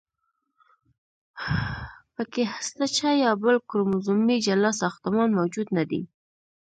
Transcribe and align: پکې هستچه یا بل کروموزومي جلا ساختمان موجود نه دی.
پکې 2.13 2.43
هستچه 2.53 3.09
یا 3.23 3.31
بل 3.43 3.55
کروموزومي 3.69 4.37
جلا 4.45 4.71
ساختمان 4.81 5.29
موجود 5.39 5.67
نه 5.77 5.83
دی. 5.89 6.01